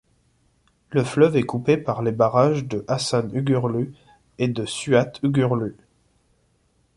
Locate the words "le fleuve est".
0.89-1.43